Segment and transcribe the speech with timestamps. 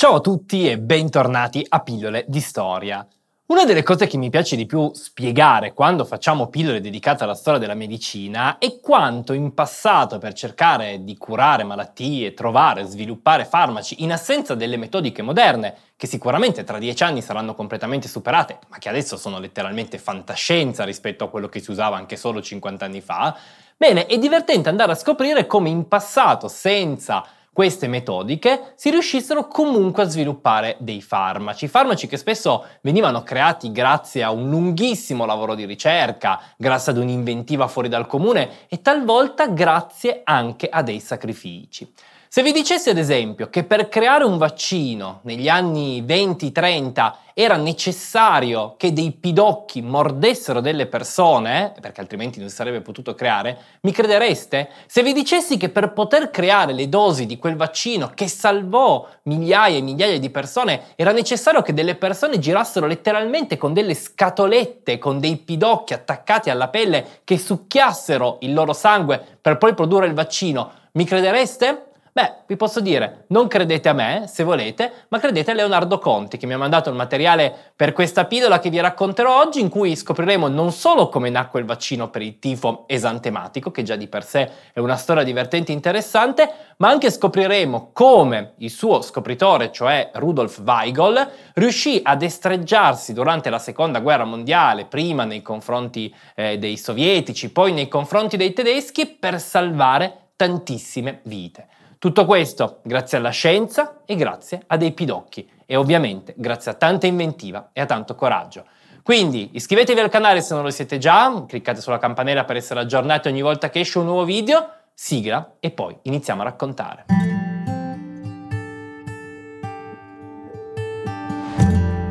[0.00, 3.06] Ciao a tutti e bentornati a Pillole di Storia.
[3.48, 7.60] Una delle cose che mi piace di più spiegare quando facciamo pillole dedicate alla storia
[7.60, 14.10] della medicina è quanto in passato per cercare di curare malattie, trovare, sviluppare farmaci in
[14.10, 19.18] assenza delle metodiche moderne, che sicuramente tra dieci anni saranno completamente superate, ma che adesso
[19.18, 23.36] sono letteralmente fantascienza rispetto a quello che si usava anche solo 50 anni fa,
[23.76, 27.22] bene, è divertente andare a scoprire come in passato, senza
[27.52, 34.22] queste metodiche si riuscissero comunque a sviluppare dei farmaci, farmaci che spesso venivano creati grazie
[34.22, 40.20] a un lunghissimo lavoro di ricerca, grazie ad un'inventiva fuori dal comune e talvolta grazie
[40.24, 41.92] anche a dei sacrifici.
[42.32, 48.76] Se vi dicessi ad esempio che per creare un vaccino negli anni 20-30 era necessario
[48.76, 54.70] che dei pidocchi mordessero delle persone, perché altrimenti non si sarebbe potuto creare, mi credereste?
[54.86, 59.78] Se vi dicessi che per poter creare le dosi di quel vaccino che salvò migliaia
[59.78, 65.18] e migliaia di persone, era necessario che delle persone girassero letteralmente con delle scatolette, con
[65.18, 70.78] dei pidocchi attaccati alla pelle, che succhiassero il loro sangue per poi produrre il vaccino,
[70.92, 71.86] mi credereste?
[72.12, 76.38] Beh, vi posso dire, non credete a me, se volete, ma credete a Leonardo Conti,
[76.38, 79.94] che mi ha mandato il materiale per questa pillola che vi racconterò oggi, in cui
[79.94, 84.24] scopriremo non solo come nacque il vaccino per il tifo esantematico, che già di per
[84.24, 90.10] sé è una storia divertente e interessante, ma anche scopriremo come il suo scopritore, cioè
[90.14, 96.76] Rudolf Weigel, riuscì a destreggiarsi durante la seconda guerra mondiale, prima nei confronti eh, dei
[96.76, 101.68] sovietici, poi nei confronti dei tedeschi, per salvare tantissime vite.
[102.00, 107.06] Tutto questo grazie alla scienza e grazie a dei pidocchi e ovviamente grazie a tanta
[107.06, 108.64] inventiva e a tanto coraggio.
[109.02, 113.28] Quindi iscrivetevi al canale se non lo siete già, cliccate sulla campanella per essere aggiornati
[113.28, 117.04] ogni volta che esce un nuovo video, sigla e poi iniziamo a raccontare.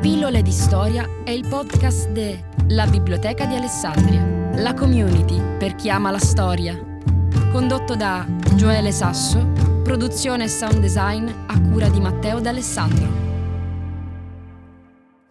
[0.02, 4.24] Pillole di storia è il podcast de La Biblioteca di Alessandria,
[4.62, 6.80] la community per chi ama la storia.
[7.52, 8.24] Condotto da
[8.54, 9.59] Gioele Sasso
[9.90, 13.08] Produzione e sound design a cura di Matteo D'Alessandro.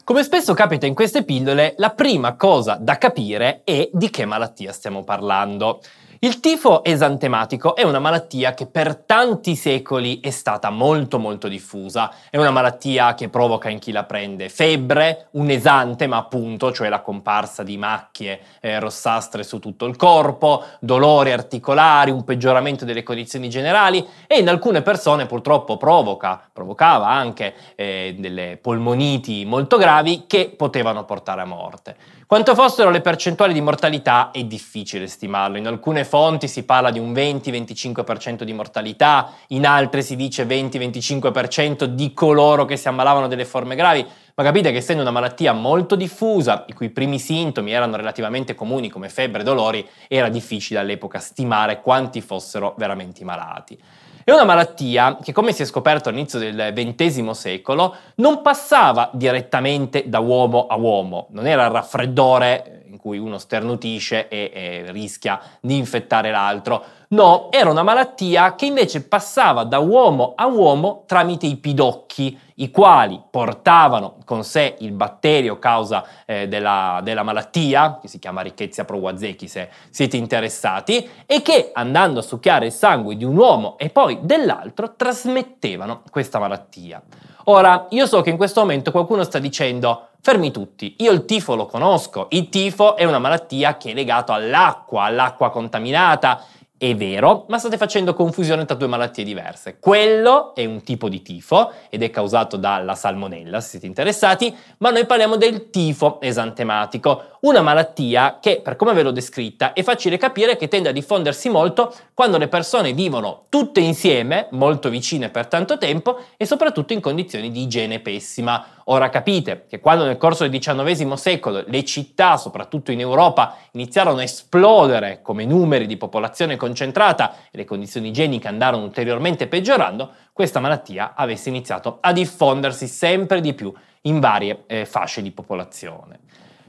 [0.03, 4.73] Come spesso capita in queste pillole, la prima cosa da capire è di che malattia
[4.73, 5.81] stiamo parlando.
[6.21, 12.13] Il tifo esantematico è una malattia che per tanti secoli è stata molto molto diffusa.
[12.29, 16.89] È una malattia che provoca in chi la prende febbre, un esante, ma appunto, cioè
[16.89, 23.05] la comparsa di macchie eh, rossastre su tutto il corpo, dolori articolari, un peggioramento delle
[23.05, 30.25] condizioni generali e in alcune persone purtroppo provoca, provocava anche eh, delle polmoniti molto gravi
[30.27, 31.97] che potevano portare a morte.
[32.29, 35.57] Quanto fossero le percentuali di mortalità è difficile stimarlo.
[35.57, 41.85] In alcune fonti si parla di un 20-25% di mortalità, in altre si dice 20-25%
[41.85, 44.05] di coloro che si ammalavano delle forme gravi.
[44.35, 48.89] Ma capite che essendo una malattia molto diffusa, i cui primi sintomi erano relativamente comuni
[48.89, 53.79] come febbre e dolori, era difficile all'epoca stimare quanti fossero veramente malati.
[54.25, 60.07] È una malattia che, come si è scoperto all'inizio del XX secolo, non passava direttamente
[60.07, 65.41] da uomo a uomo, non era il raffreddore in cui uno sternutisce e, e rischia
[65.61, 66.85] di infettare l'altro.
[67.11, 72.71] No, era una malattia che invece passava da uomo a uomo tramite i pidocchi, i
[72.71, 78.85] quali portavano con sé il batterio causa eh, della, della, malattia, che si chiama Rickettsia
[78.85, 83.89] prowazeki se siete interessati, e che andando a succhiare il sangue di un uomo e
[83.89, 87.03] poi dell'altro trasmettevano questa malattia.
[87.45, 91.55] Ora, io so che in questo momento qualcuno sta dicendo Fermi tutti, io il tifo
[91.55, 96.45] lo conosco, il tifo è una malattia che è legata all'acqua, all'acqua contaminata,
[96.79, 99.79] è vero, ma state facendo confusione tra due malattie diverse.
[99.81, 104.91] Quello è un tipo di tifo ed è causato dalla salmonella, se siete interessati, ma
[104.91, 110.19] noi parliamo del tifo esantematico, una malattia che, per come ve l'ho descritta, è facile
[110.19, 115.49] capire che tende a diffondersi molto quando le persone vivono tutte insieme, molto vicine per
[115.49, 120.47] tanto tempo e soprattutto in condizioni di igiene pessima Ora capite che quando nel corso
[120.47, 126.57] del XIX secolo le città, soprattutto in Europa, iniziarono a esplodere come numeri di popolazione
[126.57, 133.43] concentrata e le condizioni igieniche andarono ulteriormente peggiorando, questa malattia avesse iniziato a diffondersi sempre
[133.43, 133.71] di più
[134.03, 136.21] in varie eh, fasce di popolazione.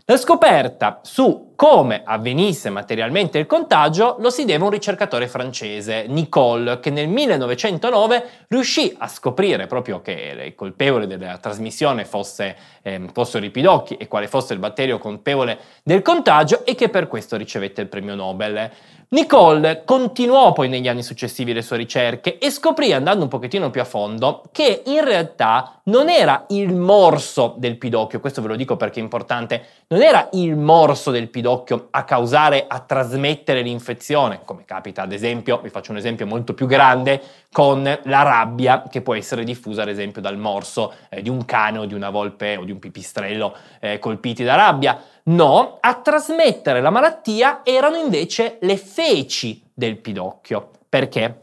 [0.09, 6.07] La scoperta su come avvenisse materialmente il contagio lo si deve a un ricercatore francese,
[6.07, 13.07] Nicole, che nel 1909 riuscì a scoprire proprio che il colpevole della trasmissione fosse, eh,
[13.13, 17.37] fossero i pidocchi e quale fosse il batterio colpevole del contagio e che per questo
[17.37, 18.71] ricevette il premio Nobel.
[19.11, 23.81] Nicole continuò poi negli anni successivi le sue ricerche e scoprì, andando un pochettino più
[23.81, 28.77] a fondo, che in realtà non era il morso del pidocchio, questo ve lo dico
[28.77, 34.63] perché è importante, non era il morso del pidocchio a causare, a trasmettere l'infezione, come
[34.63, 37.19] capita ad esempio, vi faccio un esempio molto più grande,
[37.51, 41.79] con la rabbia che può essere diffusa ad esempio dal morso eh, di un cane
[41.79, 45.01] o di una volpe o di un pipistrello eh, colpiti da rabbia.
[45.29, 50.71] No, a trasmettere la malattia erano invece le feci del pidocchio.
[50.89, 51.41] Perché?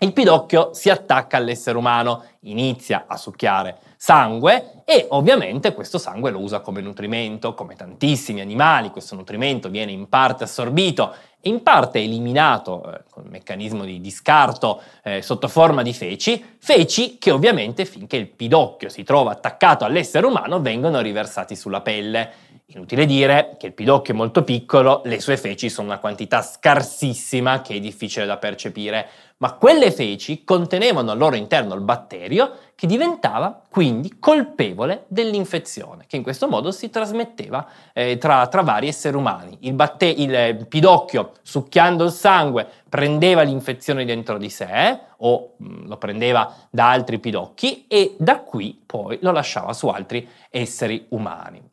[0.00, 6.40] Il pidocchio si attacca all'essere umano, inizia a succhiare sangue e ovviamente questo sangue lo
[6.40, 11.98] usa come nutrimento, come tantissimi animali, questo nutrimento viene in parte assorbito e in parte
[11.98, 17.84] eliminato eh, con il meccanismo di discarto eh, sotto forma di feci, feci che ovviamente
[17.84, 22.30] finché il pidocchio si trova attaccato all'essere umano vengono riversati sulla pelle.
[22.66, 27.60] Inutile dire che il pidocchio è molto piccolo, le sue feci sono una quantità scarsissima
[27.60, 29.08] che è difficile da percepire,
[29.42, 36.14] ma quelle feci contenevano al loro interno il batterio che diventava quindi colpevole dell'infezione, che
[36.14, 39.56] in questo modo si trasmetteva eh, tra, tra, vari esseri umani.
[39.62, 45.86] Il, batte- il, pidocchio, succhiando il sangue, prendeva l'infezione dentro di sé o mh, mm,
[45.88, 51.70] lo prendeva da altri pidocchi e da qui poi lo lasciava su altri esseri umani.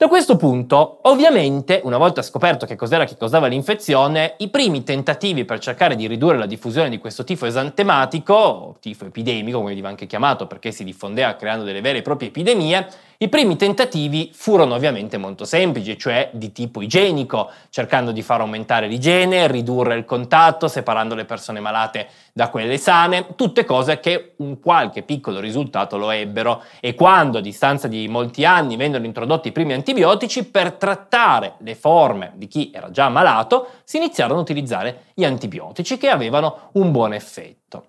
[0.00, 5.44] Da questo punto, ovviamente, una volta scoperto che cos'era che causava l'infezione, i primi tentativi
[5.44, 9.90] per cercare di ridurre la diffusione di questo tifo esantematico, o tifo epidemico come veniva
[9.90, 12.88] anche chiamato perché si diffondeva creando delle vere e proprie epidemie,
[13.22, 18.86] i primi tentativi furono ovviamente molto semplici, cioè di tipo igienico, cercando di far aumentare
[18.86, 24.58] l'igiene, ridurre il contatto, separando le persone malate da quelle sane, tutte cose che un
[24.58, 29.52] qualche piccolo risultato lo ebbero e quando a distanza di molti anni vennero introdotti i
[29.52, 35.08] primi antibiotici per trattare le forme di chi era già malato, si iniziarono a utilizzare
[35.12, 37.88] gli antibiotici che avevano un buon effetto.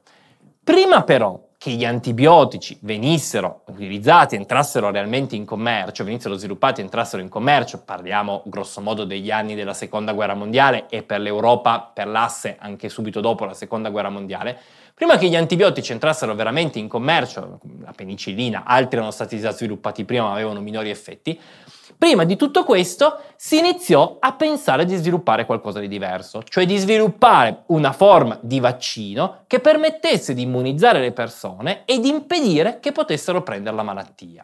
[0.61, 7.29] Prima però che gli antibiotici venissero utilizzati, entrassero realmente in commercio, venissero sviluppati entrassero in
[7.29, 12.55] commercio, parliamo grosso modo degli anni della seconda guerra mondiale e per l'Europa, per l'asse
[12.57, 14.57] anche subito dopo la seconda guerra mondiale,
[14.95, 20.03] prima che gli antibiotici entrassero veramente in commercio, la penicillina, altri erano stati già sviluppati
[20.03, 21.39] prima ma avevano minori effetti,
[22.01, 26.75] Prima di tutto questo si iniziò a pensare di sviluppare qualcosa di diverso, cioè di
[26.77, 32.91] sviluppare una forma di vaccino che permettesse di immunizzare le persone e di impedire che
[32.91, 34.43] potessero prendere la malattia.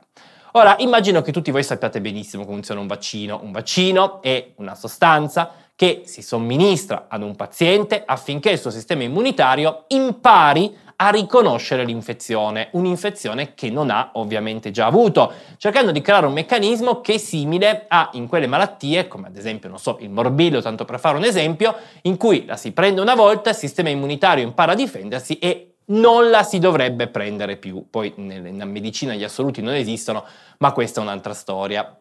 [0.51, 3.39] Ora, immagino che tutti voi sappiate benissimo come funziona un vaccino.
[3.41, 9.01] Un vaccino è una sostanza che si somministra ad un paziente affinché il suo sistema
[9.01, 16.25] immunitario impari a riconoscere l'infezione, un'infezione che non ha ovviamente già avuto, cercando di creare
[16.25, 20.09] un meccanismo che è simile a in quelle malattie, come ad esempio, non so, il
[20.09, 23.89] morbillo, tanto per fare un esempio, in cui la si prende una volta, il sistema
[23.89, 27.87] immunitario impara a difendersi e non la si dovrebbe prendere più.
[27.89, 30.25] Poi nella medicina gli assoluti non esistono,
[30.57, 31.95] ma questa è un'altra storia.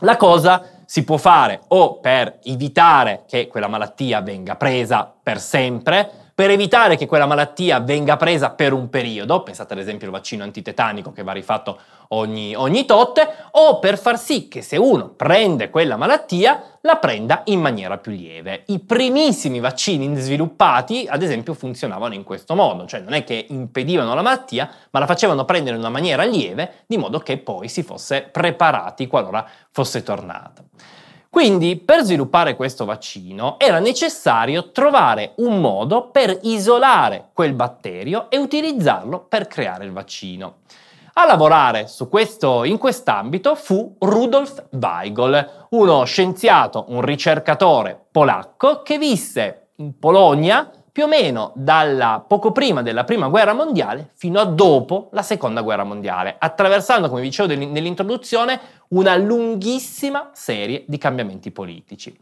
[0.00, 6.21] La cosa si può fare o per evitare che quella malattia venga presa per sempre,
[6.34, 10.42] per evitare che quella malattia venga presa per un periodo, pensate ad esempio al vaccino
[10.42, 15.70] antitetanico che va rifatto ogni, ogni tot, o per far sì che se uno prende
[15.70, 18.64] quella malattia la prenda in maniera più lieve.
[18.66, 24.14] I primissimi vaccini sviluppati, ad esempio, funzionavano in questo modo, cioè non è che impedivano
[24.14, 27.82] la malattia, ma la facevano prendere in una maniera lieve, di modo che poi si
[27.82, 30.62] fosse preparati qualora fosse tornata.
[31.32, 38.36] Quindi per sviluppare questo vaccino era necessario trovare un modo per isolare quel batterio e
[38.36, 40.56] utilizzarlo per creare il vaccino.
[41.14, 49.68] A lavorare questo, in quest'ambito fu Rudolf Weigel, uno scienziato, un ricercatore polacco che visse
[49.76, 55.08] in Polonia più o meno dalla poco prima della prima guerra mondiale fino a dopo
[55.12, 62.14] la seconda guerra mondiale, attraversando, come dicevo nell'introduzione, una lunghissima serie di cambiamenti politici.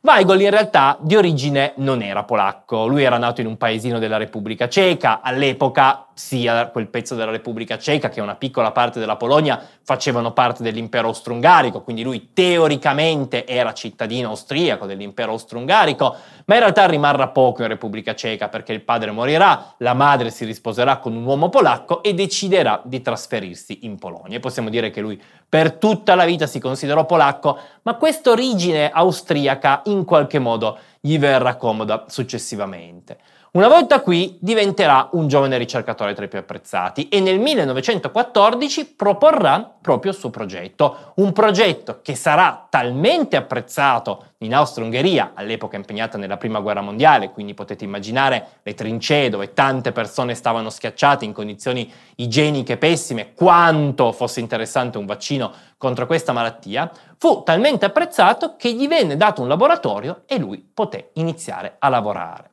[0.00, 4.18] Weigel in realtà di origine non era polacco, lui era nato in un paesino della
[4.18, 9.62] Repubblica Ceca, all'epoca sia quel pezzo della Repubblica Ceca che una piccola parte della Polonia
[9.82, 16.86] facevano parte dell'impero austro-ungarico, quindi lui teoricamente era cittadino austriaco dell'impero austro-ungarico, ma in realtà
[16.86, 21.24] rimarrà poco in Repubblica Ceca perché il padre morirà, la madre si risposerà con un
[21.24, 24.38] uomo polacco e deciderà di trasferirsi in Polonia.
[24.38, 28.90] E possiamo dire che lui per tutta la vita si considerò polacco, ma questa origine
[28.90, 33.18] austriaca in qualche modo gli verrà comoda successivamente.
[33.50, 39.74] Una volta qui diventerà un giovane ricercatore tra i più apprezzati e nel 1914 proporrà
[39.80, 46.36] proprio il suo progetto, un progetto che sarà talmente apprezzato in Austria-Ungheria, all'epoca impegnata nella
[46.36, 51.90] Prima Guerra Mondiale, quindi potete immaginare le trincee dove tante persone stavano schiacciate in condizioni
[52.16, 58.86] igieniche pessime, quanto fosse interessante un vaccino contro questa malattia, fu talmente apprezzato che gli
[58.86, 62.50] venne dato un laboratorio e lui poté iniziare a lavorare.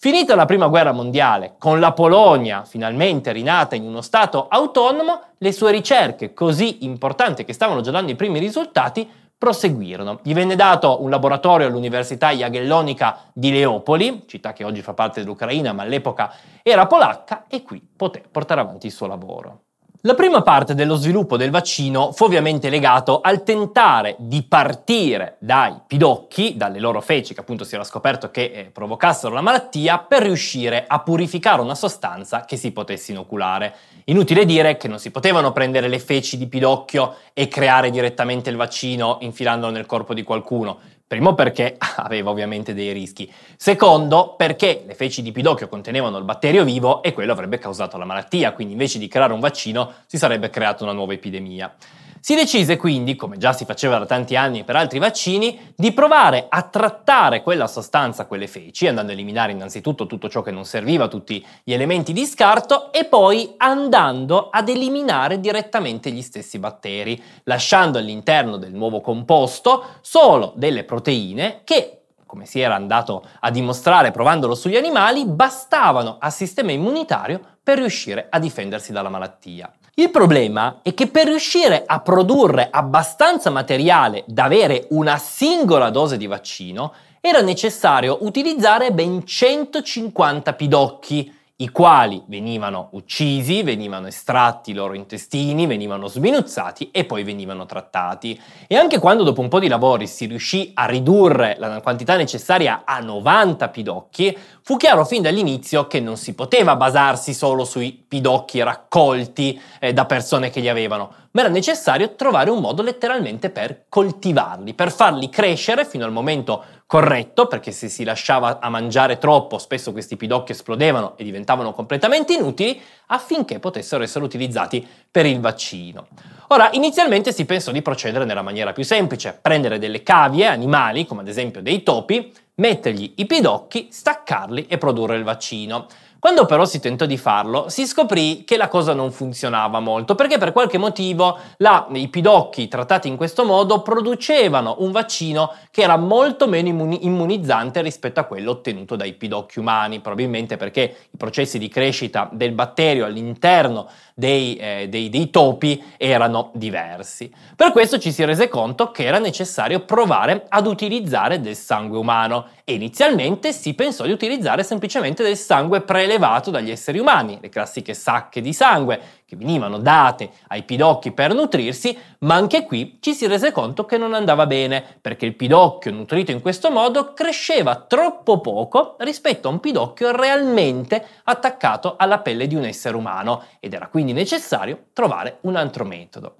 [0.00, 5.50] Finita la prima guerra mondiale, con la Polonia finalmente rinata in uno Stato autonomo, le
[5.50, 10.20] sue ricerche, così importanti che stavano già dando i primi risultati, proseguirono.
[10.22, 15.72] Gli venne dato un laboratorio all'Università Jagellonica di Leopoli, città che oggi fa parte dell'Ucraina
[15.72, 19.62] ma all'epoca era polacca, e qui poté portare avanti il suo lavoro.
[20.02, 25.74] La prima parte dello sviluppo del vaccino fu ovviamente legato al tentare di partire dai
[25.84, 30.22] pidocchi, dalle loro feci, che appunto si era scoperto che eh, provocassero la malattia, per
[30.22, 33.74] riuscire a purificare una sostanza che si potesse inoculare.
[34.04, 38.56] Inutile dire che non si potevano prendere le feci di pidocchio e creare direttamente il
[38.56, 40.78] vaccino infilandolo nel corpo di qualcuno.
[41.08, 43.32] Primo perché aveva ovviamente dei rischi.
[43.56, 48.04] Secondo perché le feci di Pidocchio contenevano il batterio vivo e quello avrebbe causato la
[48.04, 51.74] malattia, quindi invece di creare un vaccino si sarebbe creata una nuova epidemia.
[52.20, 56.46] Si decise quindi, come già si faceva da tanti anni per altri vaccini, di provare
[56.48, 61.08] a trattare quella sostanza, quelle feci, andando a eliminare innanzitutto tutto ciò che non serviva,
[61.08, 67.98] tutti gli elementi di scarto, e poi andando ad eliminare direttamente gli stessi batteri, lasciando
[67.98, 71.97] all'interno del nuovo composto solo delle proteine che
[72.28, 78.26] come si era andato a dimostrare provandolo sugli animali, bastavano al sistema immunitario per riuscire
[78.28, 79.72] a difendersi dalla malattia.
[79.94, 86.18] Il problema è che per riuscire a produrre abbastanza materiale da avere una singola dose
[86.18, 94.74] di vaccino era necessario utilizzare ben 150 pidocchi i quali venivano uccisi, venivano estratti i
[94.74, 98.40] loro intestini, venivano sminuzzati e poi venivano trattati.
[98.68, 102.82] E anche quando dopo un po' di lavori si riuscì a ridurre la quantità necessaria
[102.84, 104.38] a 90 pidocchi,
[104.68, 110.04] fu chiaro fin dall'inizio che non si poteva basarsi solo sui pidocchi raccolti eh, da
[110.04, 115.30] persone che li avevano, ma era necessario trovare un modo letteralmente per coltivarli, per farli
[115.30, 120.52] crescere fino al momento corretto, perché se si lasciava a mangiare troppo, spesso questi pidocchi
[120.52, 126.08] esplodevano e diventavano completamente inutili, affinché potessero essere utilizzati per il vaccino.
[126.48, 131.22] Ora, inizialmente si pensò di procedere nella maniera più semplice, prendere delle cavie, animali, come
[131.22, 135.86] ad esempio dei topi, mettergli i pidocchi, staccarli e produrre il vaccino.
[136.20, 140.36] Quando però si tentò di farlo, si scoprì che la cosa non funzionava molto, perché
[140.36, 145.96] per qualche motivo la, i pidocchi trattati in questo modo producevano un vaccino che era
[145.96, 151.56] molto meno immuni- immunizzante rispetto a quello ottenuto dai pidocchi umani, probabilmente perché i processi
[151.56, 157.32] di crescita del batterio all'interno dei, eh, dei, dei topi erano diversi.
[157.54, 162.46] Per questo ci si rese conto che era necessario provare ad utilizzare del sangue umano
[162.74, 168.40] inizialmente si pensò di utilizzare semplicemente del sangue prelevato dagli esseri umani, le classiche sacche
[168.40, 173.52] di sangue che venivano date ai pidocchi per nutrirsi, ma anche qui ci si rese
[173.52, 178.96] conto che non andava bene, perché il pidocchio nutrito in questo modo cresceva troppo poco
[179.00, 184.12] rispetto a un pidocchio realmente attaccato alla pelle di un essere umano ed era quindi
[184.12, 186.36] necessario trovare un altro metodo.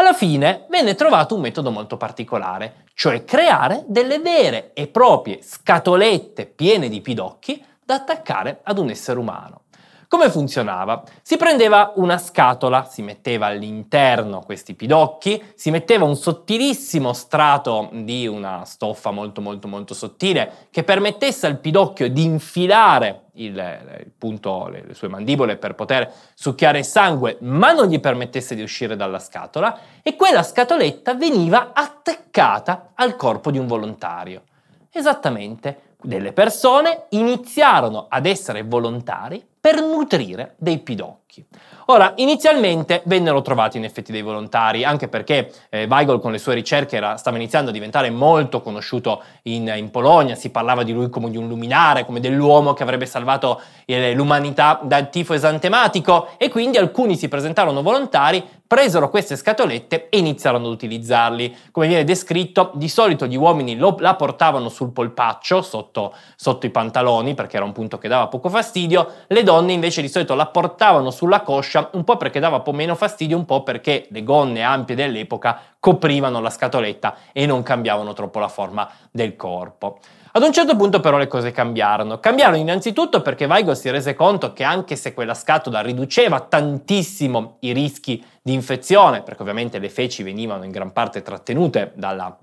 [0.00, 6.46] Alla fine venne trovato un metodo molto particolare, cioè creare delle vere e proprie scatolette
[6.46, 9.62] piene di pidocchi da attaccare ad un essere umano.
[10.10, 11.02] Come funzionava?
[11.20, 18.26] Si prendeva una scatola, si metteva all'interno questi pidocchi, si metteva un sottilissimo strato di
[18.26, 24.68] una stoffa molto molto molto sottile che permettesse al pidocchio di infilare il, il punto,
[24.68, 28.96] le, le sue mandibole per poter succhiare il sangue, ma non gli permettesse di uscire
[28.96, 34.44] dalla scatola e quella scatoletta veniva attaccata al corpo di un volontario.
[34.90, 41.44] Esattamente, delle persone iniziarono ad essere volontari per nutrire dei pidocchi.
[41.90, 46.54] Ora, inizialmente vennero trovati in effetti dei volontari, anche perché eh, Weigel con le sue
[46.54, 51.10] ricerche era, stava iniziando a diventare molto conosciuto in, in, Polonia, si parlava di lui
[51.10, 56.48] come di un luminare, come dell'uomo che avrebbe salvato eh, l'umanità dal tifo esantematico e
[56.48, 61.56] quindi alcuni si presentarono volontari presero queste scatolette e iniziarono ad utilizzarli.
[61.72, 66.70] Come viene descritto, di solito gli uomini lo, la portavano sul polpaccio, sotto, sotto, i
[66.70, 70.46] pantaloni, perché era un punto che dava poco fastidio, le donne invece di solito la
[70.46, 74.22] portavano sulla coscia, un po' perché dava un po' meno fastidio, un po' perché le
[74.22, 79.98] gonne ampie dell'epoca coprivano la scatoletta e non cambiavano troppo la forma del corpo.
[80.30, 82.20] Ad un certo punto però le cose cambiarono.
[82.20, 87.72] Cambiarono innanzitutto perché Weigel si rese conto che anche se quella scatola riduceva tantissimo i
[87.72, 92.36] rischi di infezione, perché ovviamente le feci venivano in gran parte trattenute dal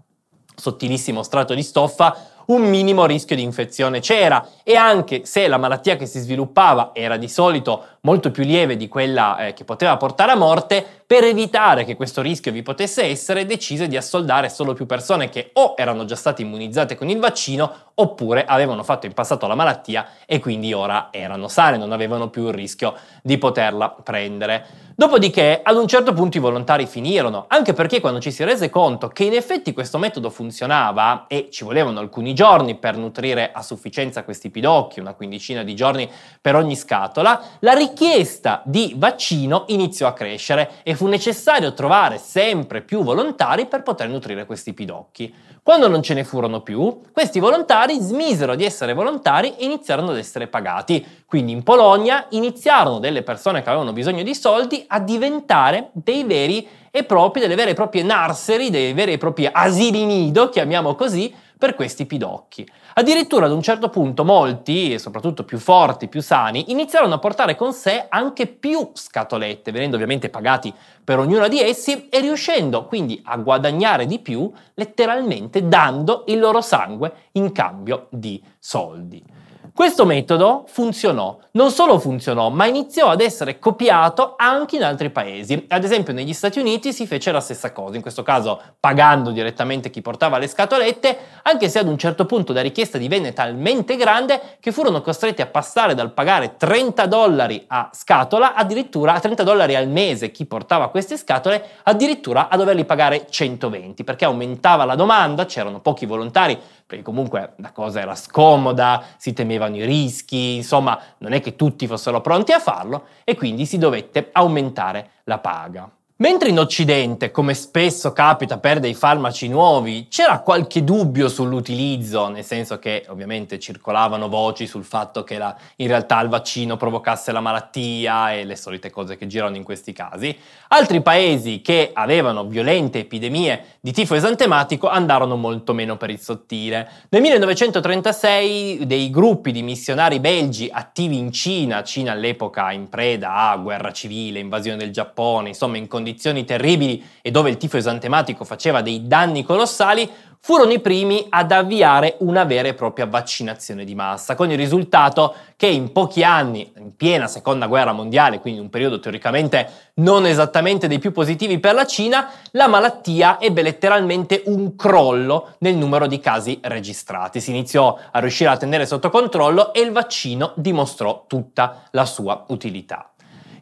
[0.56, 2.16] sottilissimo strato di stoffa,
[2.48, 7.18] un minimo rischio di infezione c'era e anche se la malattia che si sviluppava era
[7.18, 11.86] di solito molto più lieve di quella eh, che poteva portare a morte, per evitare
[11.86, 16.06] che questo rischio vi potesse essere, decise di assoldare solo più persone che o erano
[16.06, 20.74] già state immunizzate con il vaccino oppure avevano fatto in passato la malattia e quindi
[20.74, 24.84] ora erano sane, non avevano più il rischio di poterla prendere.
[24.96, 29.10] Dopodiché, ad un certo punto i volontari finirono, anche perché quando ci si rese conto
[29.10, 34.24] che in effetti questo metodo funzionava e ci volevano alcuni giorni per nutrire a sufficienza
[34.24, 36.08] questi pidocchi, una quindicina di giorni
[36.40, 42.82] per ogni scatola, la richiesta di vaccino iniziò a crescere e fu necessario trovare sempre
[42.82, 45.34] più volontari per poter nutrire questi pidocchi.
[45.66, 50.18] Quando non ce ne furono più, questi volontari smisero di essere volontari e iniziarono ad
[50.18, 51.24] essere pagati.
[51.26, 56.68] Quindi in Polonia iniziarono delle persone che avevano bisogno di soldi a diventare dei veri
[56.92, 61.34] e propri, delle vere e proprie nursery, dei veri e propri asili nido, chiamiamo così,
[61.58, 62.68] per questi pidocchi.
[62.96, 67.56] Addirittura ad un certo punto molti, e soprattutto più forti, più sani, iniziarono a portare
[67.56, 73.22] con sé anche più scatolette, venendo ovviamente pagati per ognuna di essi e riuscendo quindi
[73.26, 79.35] a guadagnare di più, letteralmente dando il loro sangue in cambio di soldi.
[79.76, 85.66] Questo metodo funzionò, non solo funzionò, ma iniziò ad essere copiato anche in altri paesi.
[85.68, 89.90] Ad esempio negli Stati Uniti si fece la stessa cosa, in questo caso pagando direttamente
[89.90, 94.40] chi portava le scatolette, anche se ad un certo punto la richiesta divenne talmente grande
[94.62, 99.76] che furono costretti a passare dal pagare 30 dollari a scatola addirittura a 30 dollari
[99.76, 105.46] al mese chi portava queste scatole, addirittura a doverli pagare 120 perché aumentava la domanda,
[105.46, 111.34] c'erano pochi volontari perché comunque la cosa era scomoda, si temevano i rischi, insomma non
[111.34, 115.90] è che tutti fossero pronti a farlo e quindi si dovette aumentare la paga.
[116.18, 122.46] Mentre in Occidente, come spesso capita per dei farmaci nuovi, c'era qualche dubbio sull'utilizzo, nel
[122.46, 127.42] senso che ovviamente circolavano voci sul fatto che la, in realtà il vaccino provocasse la
[127.42, 130.34] malattia e le solite cose che girano in questi casi,
[130.70, 136.90] altri paesi che avevano violente epidemie di tifo esantematico andarono molto meno per il sottile.
[137.10, 143.58] Nel 1936 dei gruppi di missionari belgi attivi in Cina, Cina all'epoca in preda a
[143.58, 148.46] guerra civile, invasione del Giappone, insomma in condizioni condizioni terribili e dove il tifo esantematico
[148.46, 150.08] faceva dei danni colossali,
[150.40, 155.34] furono i primi ad avviare una vera e propria vaccinazione di massa, con il risultato
[155.56, 160.88] che in pochi anni, in piena seconda guerra mondiale, quindi un periodo teoricamente non esattamente
[160.88, 166.20] dei più positivi per la Cina, la malattia ebbe letteralmente un crollo nel numero di
[166.20, 167.42] casi registrati.
[167.42, 172.46] Si iniziò a riuscire a tenere sotto controllo e il vaccino dimostrò tutta la sua
[172.50, 173.10] utilità.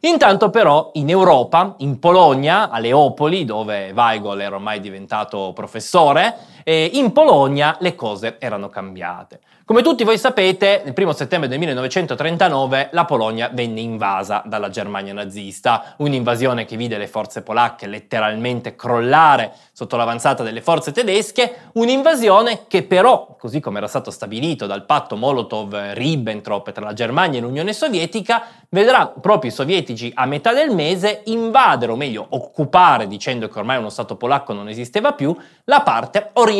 [0.05, 6.91] Intanto però in Europa, in Polonia, a Leopoli, dove Weigel era ormai diventato professore, eh,
[6.93, 9.39] in Polonia le cose erano cambiate.
[9.65, 15.13] Come tutti voi sapete, il 1 settembre del 1939 la Polonia venne invasa dalla Germania
[15.13, 22.65] nazista, un'invasione che vide le forze polacche letteralmente crollare sotto l'avanzata delle forze tedesche, un'invasione
[22.67, 27.71] che però, così come era stato stabilito dal patto Molotov-Ribbentrop tra la Germania e l'Unione
[27.71, 33.59] Sovietica, vedrà proprio i sovietici a metà del mese invadere, o meglio occupare, dicendo che
[33.59, 35.33] ormai uno Stato polacco non esisteva più,
[35.65, 36.52] la parte orientale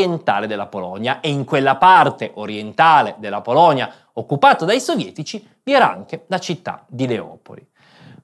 [0.47, 6.25] della Polonia e in quella parte orientale della Polonia occupata dai sovietici, vi era anche
[6.27, 7.65] la città di Leopoli.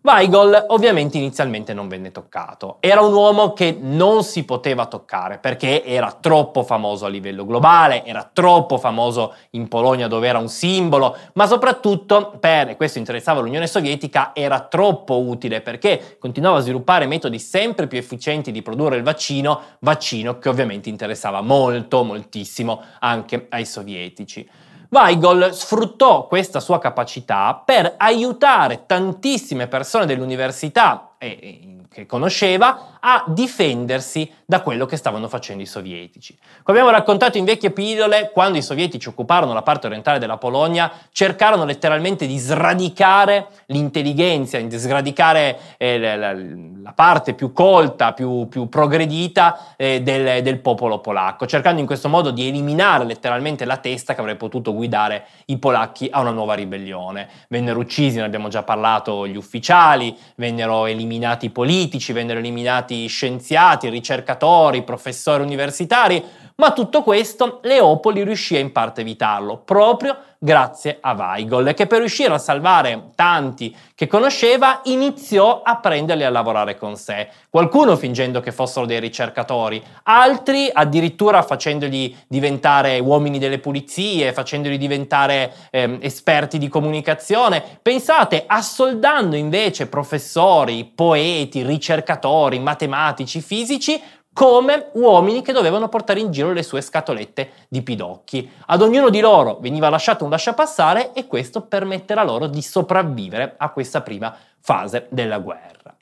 [0.02, 2.78] Weigel ovviamente inizialmente non venne toccato.
[2.80, 8.06] Era un uomo che non si poteva toccare perché era troppo famoso a livello globale,
[8.06, 13.42] era troppo famoso in Polonia dove era un simbolo, ma soprattutto per, e questo interessava
[13.42, 18.96] l'Unione Sovietica, era troppo utile perché continuava a sviluppare metodi sempre più efficienti di produrre
[18.96, 24.50] il vaccino, vaccino che ovviamente interessava molto, moltissimo anche ai sovietici.
[24.92, 34.32] Weigel sfruttò questa sua capacità per aiutare tantissime persone dell'università e che conosceva a difendersi
[34.46, 36.38] da quello che stavano facendo i sovietici.
[36.64, 40.90] Come abbiamo raccontato in vecchie pillole, quando i sovietici occuparono la parte orientale della Polonia,
[41.12, 48.70] cercarono letteralmente di sradicare l'intelligenza, di sradicare eh, la, la, parte più colta, più, più
[48.70, 54.14] progredita eh, del, del, popolo polacco, cercando in questo modo di eliminare letteralmente la testa
[54.14, 57.28] che avrebbe potuto guidare i polacchi a una nuova ribellione.
[57.50, 61.08] Vennero uccisi, ne abbiamo già parlato, gli ufficiali, vennero eliminati
[61.46, 66.24] i politici, vennero eliminati scienziati, ricercatori, professori universitari,
[66.56, 72.00] ma tutto questo Leopoli riuscì a in parte evitarlo, proprio grazie a Weigel, che per
[72.00, 77.28] riuscire a salvare tanti che conosceva iniziò a prenderli a lavorare con sé.
[77.50, 85.52] Qualcuno fingendo che fossero dei ricercatori, altri addirittura facendoli diventare uomini delle pulizie, facendoli diventare
[85.72, 87.80] eh, esperti di comunicazione.
[87.82, 94.02] Pensate, assoldando invece professori, poeti, ricercatori, matematici, fisici
[94.40, 98.50] come uomini che dovevano portare in giro le sue scatolette di pidocchi.
[98.68, 103.70] Ad ognuno di loro veniva lasciato un lasciapassare e questo permetterà loro di sopravvivere a
[103.72, 105.94] questa prima fase della guerra.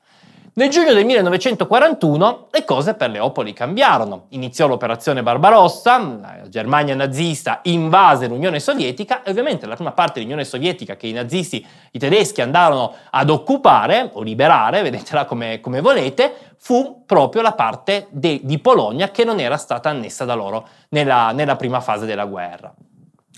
[0.58, 4.26] Nel giugno del 1941 le cose per Leopoli cambiarono.
[4.30, 10.46] Iniziò l'operazione Barbarossa, la Germania nazista invase l'Unione Sovietica e ovviamente la prima parte dell'Unione
[10.46, 16.34] Sovietica che i nazisti, i tedeschi andarono ad occupare o liberare, vedetela come, come volete,
[16.58, 21.34] fu proprio la parte de, di Polonia che non era stata annessa da loro nella,
[21.34, 22.74] nella prima fase della guerra.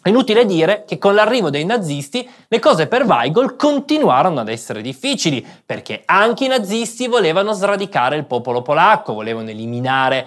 [0.01, 4.81] È inutile dire che con l'arrivo dei nazisti le cose per Weigel continuarono ad essere
[4.81, 10.25] difficili, perché anche i nazisti volevano sradicare il popolo polacco, volevano eliminare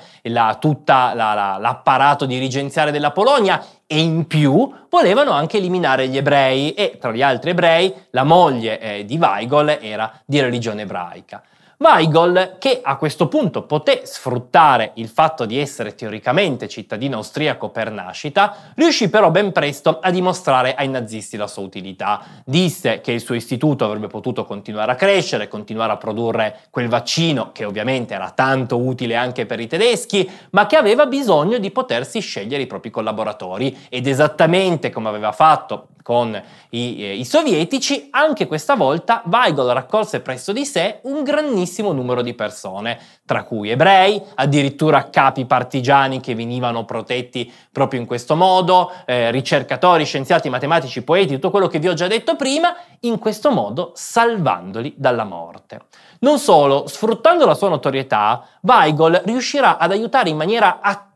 [0.61, 6.75] tutto la, la, l'apparato dirigenziale della Polonia e in più volevano anche eliminare gli ebrei
[6.75, 11.43] e tra gli altri ebrei la moglie eh, di Weigel era di religione ebraica.
[11.83, 17.90] Weigel, che a questo punto poté sfruttare il fatto di essere teoricamente cittadino austriaco per
[17.90, 22.23] nascita, riuscì però ben presto a dimostrare ai nazisti la sua utilità.
[22.45, 27.51] Disse che il suo istituto avrebbe potuto continuare a crescere, continuare a produrre quel vaccino
[27.51, 32.21] che ovviamente era tanto utile anche per i tedeschi, ma che aveva bisogno di potersi
[32.21, 38.47] scegliere i propri collaboratori ed esattamente come aveva fatto con i, eh, i, sovietici, anche
[38.47, 44.21] questa volta Weigel raccolse presso di sé un grandissimo numero di persone, tra cui ebrei,
[44.35, 51.35] addirittura capi partigiani che venivano protetti proprio in questo modo, eh, ricercatori, scienziati, matematici, poeti,
[51.35, 55.83] tutto quello che vi ho già detto prima, in questo modo salvandoli dalla morte.
[56.21, 61.11] Non solo, sfruttando la sua notorietà, Weigel riuscirà ad aiutare in maniera attiva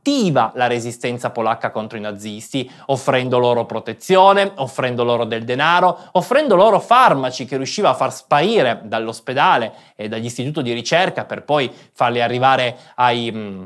[0.55, 6.79] la resistenza polacca contro i nazisti, offrendo loro protezione, offrendo loro del denaro, offrendo loro
[6.79, 12.21] farmaci che riusciva a far sparire dall'ospedale e dagli istituti di ricerca per poi farli
[12.21, 13.31] arrivare ai...
[13.33, 13.65] Mh, mm,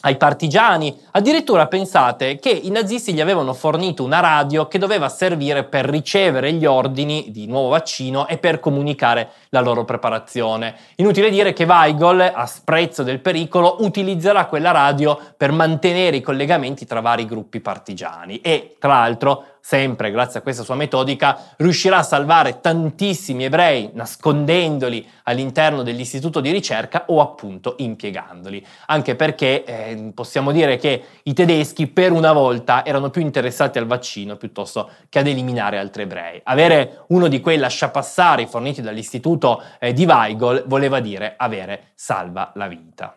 [0.00, 0.96] ai partigiani.
[1.12, 6.52] Addirittura pensate che i nazisti gli avevano fornito una radio che doveva servire per ricevere
[6.52, 10.74] gli ordini di nuovo vaccino e per comunicare la loro preparazione.
[10.96, 16.86] Inutile dire che Weigel, a sprezzo del pericolo, utilizzerà quella radio per mantenere i collegamenti
[16.86, 22.02] tra vari gruppi partigiani e, tra l'altro, sempre grazie a questa sua metodica, riuscirà a
[22.02, 28.64] salvare tantissimi ebrei nascondendoli all'interno dell'istituto di ricerca o appunto impiegandoli.
[28.86, 33.86] Anche perché eh, possiamo dire che i tedeschi per una volta erano più interessati al
[33.86, 36.40] vaccino piuttosto che ad eliminare altri ebrei.
[36.44, 42.68] Avere uno di quei lasciapassari forniti dall'istituto eh, di Weigel voleva dire avere salva la
[42.68, 43.14] vita.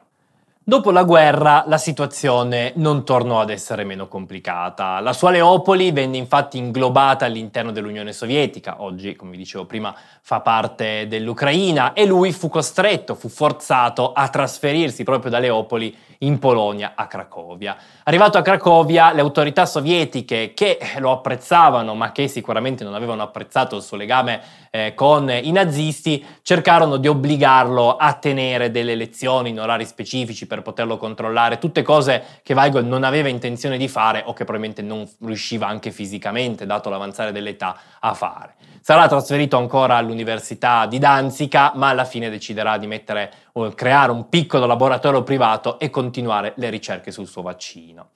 [0.63, 4.99] Dopo la guerra la situazione non tornò ad essere meno complicata.
[4.99, 10.41] La sua Leopoli venne infatti inglobata all'interno dell'Unione Sovietica, oggi come vi dicevo prima fa
[10.41, 16.91] parte dell'Ucraina e lui fu costretto, fu forzato a trasferirsi proprio da Leopoli in Polonia,
[16.93, 17.75] a Cracovia.
[18.03, 23.75] Arrivato a Cracovia, le autorità sovietiche che lo apprezzavano, ma che sicuramente non avevano apprezzato
[23.77, 29.59] il suo legame eh, con i nazisti, cercarono di obbligarlo a tenere delle lezioni in
[29.59, 34.33] orari specifici per poterlo controllare, tutte cose che Weigel non aveva intenzione di fare o
[34.33, 38.55] che probabilmente non riusciva anche fisicamente, dato l'avanzare dell'età, a fare.
[38.81, 43.31] Sarà trasferito ancora all'Università di Danzica, ma alla fine deciderà di mettere,
[43.75, 48.09] creare un piccolo laboratorio privato e continuare le ricerche sul suo vaccino.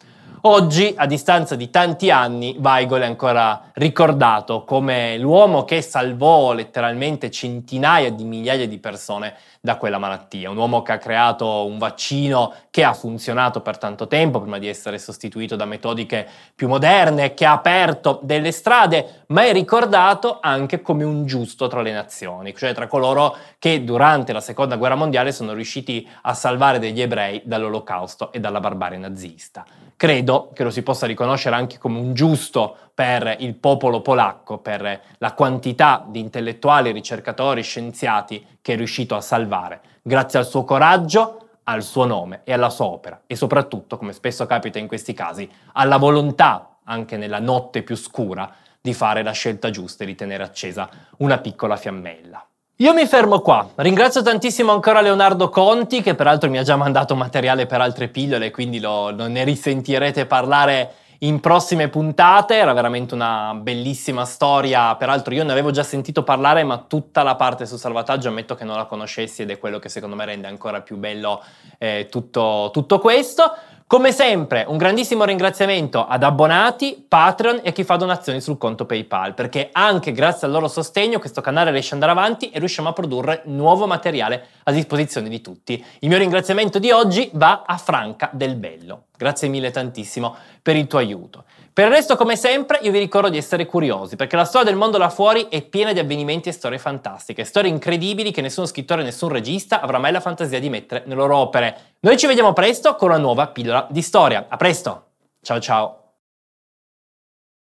[0.48, 7.32] Oggi, a distanza di tanti anni, Weigel è ancora ricordato come l'uomo che salvò letteralmente
[7.32, 10.52] centinaia di migliaia di persone da quella malattia.
[10.52, 14.68] Un uomo che ha creato un vaccino che ha funzionato per tanto tempo prima di
[14.68, 20.82] essere sostituito da metodiche più moderne, che ha aperto delle strade, ma è ricordato anche
[20.82, 25.32] come un giusto tra le nazioni, cioè tra coloro che durante la seconda guerra mondiale
[25.32, 29.64] sono riusciti a salvare degli ebrei dall'olocausto e dalla barbarie nazista.
[29.96, 35.02] Credo che lo si possa riconoscere anche come un giusto per il popolo polacco, per
[35.18, 41.40] la quantità di intellettuali, ricercatori, scienziati che è riuscito a salvare, grazie al suo coraggio,
[41.66, 45.50] al suo nome e alla sua opera e soprattutto, come spesso capita in questi casi,
[45.74, 48.52] alla volontà, anche nella notte più scura,
[48.82, 52.46] di fare la scelta giusta e di tenere accesa una piccola fiammella.
[52.80, 53.70] Io mi fermo qua.
[53.76, 58.52] Ringrazio tantissimo ancora Leonardo Conti, che peraltro mi ha già mandato materiale per altre pillole,
[58.52, 62.56] quindi lo, lo ne risentirete parlare in prossime puntate.
[62.56, 64.96] Era veramente una bellissima storia.
[64.96, 68.64] Peraltro io ne avevo già sentito parlare, ma tutta la parte sul salvataggio ammetto che
[68.64, 71.44] non la conoscessi ed è quello che secondo me rende ancora più bello
[71.78, 73.52] eh, tutto, tutto questo.
[73.88, 78.88] Come sempre, un grandissimo ringraziamento ad abbonati, Patreon e a chi fa donazioni sul conto
[78.88, 82.90] PayPal, perché anche grazie al loro sostegno questo canale riesce ad andare avanti e riusciamo
[82.90, 85.84] a produrre nuovo materiale a disposizione di tutti.
[86.00, 89.06] Il mio ringraziamento di oggi va a Franca Del Bello.
[89.18, 91.46] Grazie mille tantissimo per il tuo aiuto.
[91.72, 94.78] Per il resto, come sempre, io vi ricordo di essere curiosi, perché la storia del
[94.78, 99.02] mondo là fuori è piena di avvenimenti e storie fantastiche, storie incredibili che nessuno scrittore
[99.02, 101.96] e nessun regista avrà mai la fantasia di mettere nelle loro opere.
[102.00, 104.46] Noi ci vediamo presto con una nuova pillola di storia.
[104.48, 105.04] A presto!
[105.42, 106.05] Ciao ciao!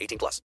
[0.00, 0.42] 18 plus.